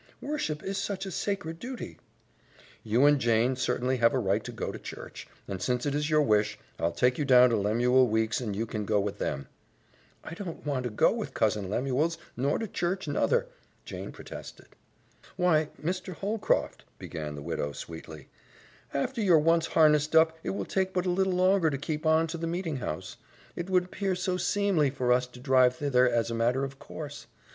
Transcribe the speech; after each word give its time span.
Worship 0.19 0.63
is 0.63 0.79
such 0.79 1.05
a 1.05 1.11
sacred 1.11 1.59
duty" 1.59 1.99
"You 2.83 3.05
and 3.05 3.19
Jane 3.21 3.55
certainly 3.55 3.97
have 3.97 4.15
a 4.15 4.17
right 4.17 4.43
to 4.45 4.51
go 4.51 4.71
to 4.71 4.79
church, 4.79 5.27
and 5.47 5.61
since 5.61 5.85
it 5.85 5.93
is 5.93 6.09
your 6.09 6.23
wish, 6.23 6.57
I'll 6.79 6.91
take 6.91 7.19
you 7.19 7.23
down 7.23 7.51
to 7.51 7.55
Lemuel 7.57 8.07
Weeks' 8.07 8.41
and 8.41 8.55
you 8.55 8.65
can 8.65 8.83
go 8.85 8.99
with 8.99 9.19
them." 9.19 9.47
"I 10.23 10.33
don't 10.33 10.65
want 10.65 10.85
to 10.85 10.89
go 10.89 11.23
to 11.23 11.29
Cousin 11.29 11.69
Lemuel's, 11.69 12.17
nor 12.35 12.57
to 12.57 12.67
church, 12.67 13.07
nuther," 13.07 13.45
Jane 13.85 14.11
protested. 14.11 14.69
"Why, 15.35 15.69
Mr. 15.79 16.13
Holcroft," 16.15 16.83
began 16.97 17.35
the 17.35 17.43
widow 17.43 17.71
sweetly, 17.71 18.27
"after 18.95 19.21
you've 19.21 19.43
once 19.43 19.67
harnessed 19.67 20.15
up 20.15 20.35
it 20.41 20.49
will 20.49 20.65
take 20.65 20.93
but 20.93 21.05
a 21.05 21.11
little 21.11 21.33
longer 21.33 21.69
to 21.69 21.77
keep 21.77 22.07
on 22.07 22.25
to 22.25 22.39
the 22.39 22.47
meeting 22.47 22.77
house. 22.77 23.17
It 23.55 23.69
would 23.69 23.85
appear 23.85 24.15
so 24.15 24.35
seemly 24.35 24.89
for 24.89 25.11
us 25.13 25.27
to 25.27 25.39
drive 25.39 25.75
thither, 25.75 26.09
as 26.09 26.31
a 26.31 26.33
matter 26.33 26.63
of 26.63 26.79
course. 26.79 27.27